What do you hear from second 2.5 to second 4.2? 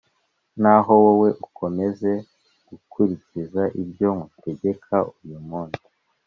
gukurikiza ibyo